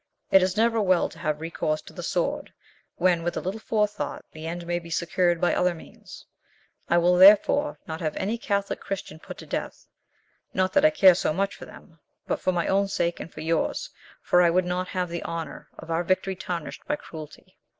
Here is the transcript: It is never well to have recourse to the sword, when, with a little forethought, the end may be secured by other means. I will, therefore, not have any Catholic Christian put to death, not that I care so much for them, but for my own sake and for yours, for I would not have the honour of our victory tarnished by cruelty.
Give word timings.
It 0.31 0.41
is 0.41 0.57
never 0.57 0.81
well 0.81 1.09
to 1.09 1.19
have 1.19 1.41
recourse 1.41 1.79
to 1.83 1.93
the 1.93 2.01
sword, 2.01 2.51
when, 2.95 3.21
with 3.21 3.37
a 3.37 3.39
little 3.39 3.59
forethought, 3.59 4.25
the 4.31 4.47
end 4.47 4.65
may 4.65 4.79
be 4.79 4.89
secured 4.89 5.39
by 5.39 5.53
other 5.53 5.75
means. 5.75 6.25
I 6.89 6.97
will, 6.97 7.17
therefore, 7.17 7.77
not 7.85 8.01
have 8.01 8.15
any 8.15 8.39
Catholic 8.39 8.79
Christian 8.79 9.19
put 9.19 9.37
to 9.37 9.45
death, 9.45 9.85
not 10.55 10.73
that 10.73 10.83
I 10.85 10.89
care 10.89 11.13
so 11.13 11.33
much 11.33 11.53
for 11.55 11.65
them, 11.65 11.99
but 12.25 12.39
for 12.41 12.51
my 12.51 12.65
own 12.65 12.87
sake 12.87 13.19
and 13.19 13.31
for 13.31 13.41
yours, 13.41 13.91
for 14.23 14.41
I 14.41 14.49
would 14.49 14.65
not 14.65 14.87
have 14.87 15.07
the 15.09 15.23
honour 15.23 15.69
of 15.77 15.91
our 15.91 16.03
victory 16.03 16.35
tarnished 16.35 16.83
by 16.87 16.95
cruelty. 16.95 17.59